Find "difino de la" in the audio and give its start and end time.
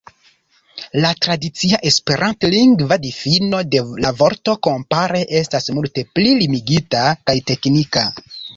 3.03-4.13